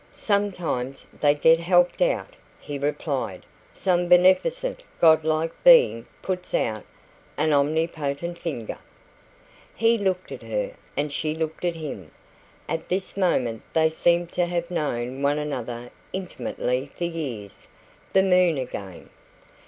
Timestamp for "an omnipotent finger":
7.37-8.79